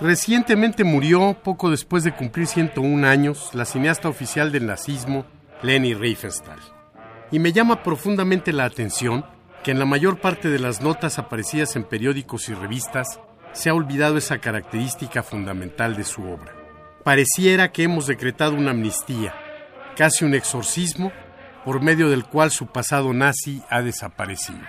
Recientemente 0.00 0.82
murió, 0.82 1.36
poco 1.42 1.70
después 1.70 2.02
de 2.02 2.14
cumplir 2.14 2.48
101 2.48 3.06
años, 3.06 3.50
la 3.54 3.64
cineasta 3.64 4.08
oficial 4.08 4.50
del 4.50 4.66
nazismo, 4.66 5.24
Leni 5.62 5.94
Riefenstahl. 5.94 6.58
Y 7.30 7.38
me 7.38 7.52
llama 7.52 7.82
profundamente 7.82 8.52
la 8.52 8.64
atención 8.64 9.24
que 9.62 9.70
en 9.70 9.78
la 9.78 9.86
mayor 9.86 10.20
parte 10.20 10.48
de 10.48 10.58
las 10.58 10.82
notas 10.82 11.18
aparecidas 11.18 11.76
en 11.76 11.84
periódicos 11.84 12.48
y 12.48 12.54
revistas 12.54 13.20
se 13.52 13.70
ha 13.70 13.74
olvidado 13.74 14.18
esa 14.18 14.38
característica 14.38 15.22
fundamental 15.22 15.96
de 15.96 16.04
su 16.04 16.22
obra. 16.28 16.52
Pareciera 17.04 17.70
que 17.70 17.84
hemos 17.84 18.06
decretado 18.06 18.54
una 18.54 18.72
amnistía, 18.72 19.34
casi 19.96 20.24
un 20.24 20.34
exorcismo, 20.34 21.12
por 21.64 21.80
medio 21.80 22.10
del 22.10 22.24
cual 22.24 22.50
su 22.50 22.66
pasado 22.66 23.12
nazi 23.14 23.62
ha 23.70 23.80
desaparecido. 23.80 24.60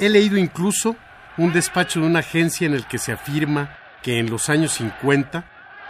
He 0.00 0.08
leído 0.08 0.38
incluso 0.38 0.96
un 1.36 1.52
despacho 1.52 2.00
de 2.00 2.06
una 2.06 2.20
agencia 2.20 2.66
en 2.66 2.72
el 2.72 2.86
que 2.86 2.96
se 2.96 3.12
afirma 3.12 3.76
que 4.02 4.18
en 4.18 4.30
los 4.30 4.48
años 4.48 4.72
50 4.72 5.44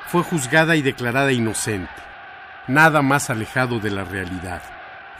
fue 0.08 0.25
juzgada 0.25 0.75
y 0.75 0.83
declarada 0.83 1.30
inocente, 1.30 1.92
nada 2.67 3.02
más 3.02 3.30
alejado 3.30 3.78
de 3.78 3.92
la 3.92 4.02
realidad. 4.02 4.62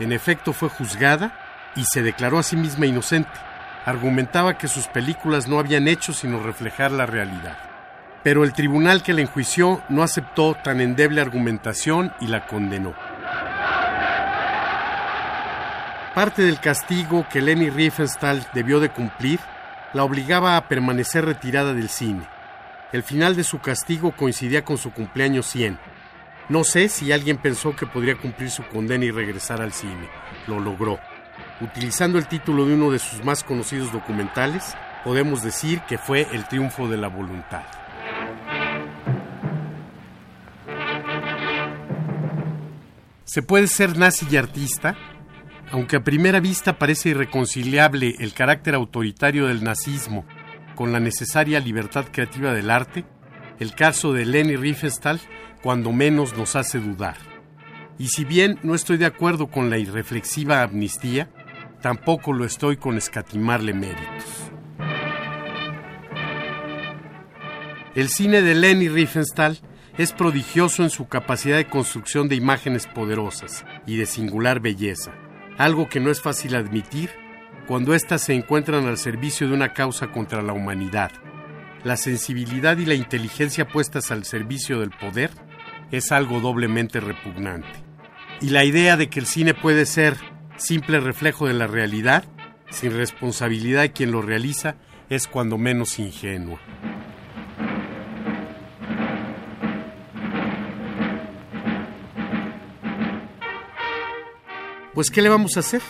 En 0.01 0.11
efecto 0.11 0.53
fue 0.53 0.69
juzgada 0.69 1.33
y 1.77 1.85
se 1.85 2.03
declaró 2.03 2.41
a 2.41 2.43
sí 2.43 2.57
misma 2.57 2.87
inocente. 2.87 3.31
Argumentaba 3.87 4.59
que 4.59 4.67
sus 4.67 4.89
películas 4.89 5.47
no 5.47 5.61
habían 5.61 5.87
hecho 5.87 6.13
sino 6.13 6.43
reflejar 6.43 6.91
la 6.91 7.07
realidad. 7.07 7.59
Pero 8.25 8.43
el 8.43 8.53
tribunal 8.53 9.05
que 9.05 9.13
la 9.13 9.21
enjuició 9.21 9.85
no 9.89 10.03
aceptó 10.03 10.57
tan 10.65 10.81
endeble 10.81 11.21
argumentación 11.21 12.13
y 12.21 12.27
la 12.27 12.45
condenó. 12.45 12.97
Parte 16.15 16.43
del 16.43 16.59
castigo 16.59 17.25
que 17.33 17.41
Leni 17.41 17.71
Riefenstahl 17.71 18.45
debió 18.53 18.81
de 18.81 18.91
cumplir 18.91 19.39
la 19.93 20.05
obligaba 20.05 20.57
a 20.57 20.69
permanecer 20.69 21.25
retirada 21.25 21.73
del 21.73 21.89
cine. 21.89 22.27
El 22.93 23.05
final 23.05 23.37
de 23.37 23.45
su 23.45 23.61
castigo 23.61 24.11
coincidía 24.13 24.65
con 24.65 24.77
su 24.77 24.93
cumpleaños 24.93 25.47
100. 25.47 25.79
No 26.49 26.65
sé 26.65 26.89
si 26.89 27.13
alguien 27.13 27.37
pensó 27.37 27.77
que 27.77 27.87
podría 27.87 28.17
cumplir 28.17 28.51
su 28.51 28.65
condena 28.67 29.05
y 29.05 29.13
regresar 29.13 29.63
al 29.63 29.73
cine. 29.73 30.09
Lo 30.49 30.59
logró. 30.59 30.99
Utilizando 31.61 32.19
el 32.19 32.27
título 32.27 32.67
de 32.67 32.75
uno 32.75 32.91
de 32.91 32.99
sus 32.99 33.25
más 33.25 33.45
conocidos 33.45 33.93
documentales, 33.93 34.75
podemos 35.05 35.43
decir 35.43 35.81
que 35.83 35.97
fue 35.97 36.27
el 36.33 36.47
triunfo 36.49 36.89
de 36.89 36.97
la 36.97 37.09
voluntad. 37.09 37.63
Se 43.25 43.43
puede 43.43 43.69
ser 43.69 43.97
nazi 43.97 44.27
y 44.29 44.37
artista, 44.37 44.97
aunque 45.73 45.97
a 45.97 46.05
primera 46.05 46.41
vista 46.41 46.79
parece 46.79 47.11
irreconciliable 47.11 48.17
el 48.19 48.33
carácter 48.35 48.75
autoritario 48.75 49.47
del 49.47 49.63
nazismo 49.63 50.25
con 50.75 50.93
la 50.93 51.01
necesaria 51.01 51.61
libertad 51.61 52.07
creativa 52.11 52.53
del 52.53 52.71
arte, 52.71 53.05
el 53.61 53.75
caso 53.75 54.13
de 54.13 54.27
Leni 54.27 54.57
Riefenstahl 54.57 55.21
cuando 55.63 55.93
menos 55.93 56.37
nos 56.37 56.57
hace 56.57 56.81
dudar. 56.81 57.17
Y 57.99 58.09
si 58.09 58.25
bien 58.25 58.59
no 58.63 58.75
estoy 58.75 58.97
de 58.97 59.07
acuerdo 59.07 59.49
con 59.49 59.71
la 59.71 59.79
irreflexiva 59.79 60.63
amnistía, 60.63 61.31
tampoco 61.83 62.33
lo 62.33 62.45
estoy 62.45 62.77
con 62.77 62.97
escatimarle 62.97 63.75
méritos. 63.75 64.51
El 67.95 68.09
cine 68.09 68.41
de 68.43 68.55
Leni 68.55 68.89
Riefenstahl 68.89 69.59
es 69.99 70.13
prodigioso 70.13 70.83
en 70.83 70.91
su 70.91 71.09
capacidad 71.09 71.59
de 71.59 71.69
construcción 71.69 72.29
de 72.29 72.37
imágenes 72.37 72.87
poderosas 72.87 73.65
y 73.87 73.97
de 73.97 74.07
singular 74.07 74.61
belleza 74.61 75.13
algo 75.61 75.91
que 75.91 76.01
no 76.01 76.11
es 76.11 76.23
fácil 76.23 76.57
admitir 76.57 77.11
cuando 77.67 77.93
éstas 77.93 78.23
se 78.23 78.33
encuentran 78.33 78.87
al 78.87 78.97
servicio 78.97 79.47
de 79.47 79.53
una 79.53 79.75
causa 79.75 80.11
contra 80.11 80.41
la 80.41 80.55
humanidad. 80.55 81.13
La 81.85 81.99
sensibilidad 81.99 82.79
y 82.79 82.87
la 82.87 82.95
inteligencia 82.95 83.69
puestas 83.69 84.11
al 84.11 84.25
servicio 84.25 84.81
del 84.81 84.89
poder 84.89 85.29
es 85.91 86.13
algo 86.13 86.41
doblemente 86.41 86.99
repugnante. 86.99 87.69
Y 88.41 88.49
la 88.49 88.65
idea 88.65 88.97
de 88.97 89.11
que 89.11 89.21
el 89.21 89.27
cine 89.27 89.53
puede 89.53 89.85
ser 89.85 90.17
simple 90.57 90.99
reflejo 90.99 91.47
de 91.47 91.53
la 91.53 91.67
realidad, 91.67 92.25
sin 92.71 92.97
responsabilidad 92.97 93.83
de 93.83 93.93
quien 93.93 94.13
lo 94.13 94.23
realiza, 94.23 94.77
es 95.11 95.27
cuando 95.27 95.59
menos 95.59 95.99
ingenua. 95.99 96.59
Pues 104.95 105.11
¿qué 105.11 105.23
le 105.23 105.29
vamos 105.29 105.57
a 105.57 105.61
hacer? 105.61 105.83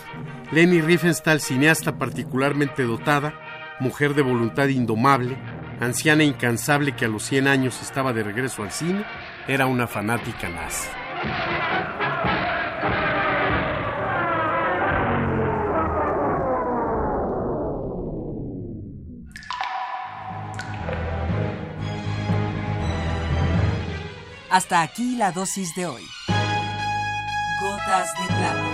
Leni 0.51 0.79
Riefenstahl, 0.79 1.41
cineasta 1.41 1.97
particularmente 1.97 2.83
dotada, 2.83 3.33
mujer 3.79 4.13
de 4.13 4.21
voluntad 4.21 4.67
indomable, 4.67 5.37
anciana 5.79 6.23
incansable 6.23 6.95
que 6.95 7.05
a 7.05 7.07
los 7.07 7.23
100 7.23 7.47
años 7.47 7.81
estaba 7.81 8.13
de 8.13 8.23
regreso 8.23 8.61
al 8.61 8.71
cine, 8.71 9.03
era 9.47 9.65
una 9.65 9.87
fanática 9.87 10.49
nazi. 10.49 10.87
Hasta 24.51 24.81
aquí 24.81 25.15
la 25.15 25.31
dosis 25.31 25.73
de 25.75 25.87
hoy. 25.87 26.03
Gotas 27.61 28.13
de 28.19 28.27
plata. 28.27 28.70